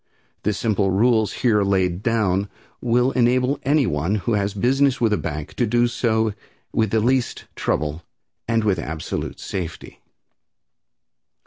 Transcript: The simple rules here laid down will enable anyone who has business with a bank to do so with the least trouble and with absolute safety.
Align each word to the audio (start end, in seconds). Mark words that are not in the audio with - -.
The 0.41 0.51
simple 0.51 0.89
rules 0.89 1.31
here 1.45 1.61
laid 1.61 2.01
down 2.01 2.49
will 2.81 3.11
enable 3.11 3.59
anyone 3.61 4.15
who 4.15 4.33
has 4.33 4.55
business 4.55 4.99
with 4.99 5.13
a 5.13 5.17
bank 5.19 5.53
to 5.57 5.67
do 5.67 5.85
so 5.85 6.33
with 6.73 6.89
the 6.89 6.99
least 6.99 7.45
trouble 7.55 8.01
and 8.47 8.63
with 8.63 8.79
absolute 8.79 9.39
safety. 9.39 9.99